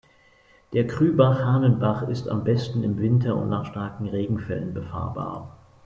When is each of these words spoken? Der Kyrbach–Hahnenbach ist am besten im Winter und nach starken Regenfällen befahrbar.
Der 0.73 0.87
Kyrbach–Hahnenbach 0.87 2.07
ist 2.09 2.27
am 2.27 2.43
besten 2.43 2.81
im 2.83 2.97
Winter 2.97 3.35
und 3.35 3.49
nach 3.49 3.67
starken 3.67 4.07
Regenfällen 4.07 4.73
befahrbar. 4.73 5.55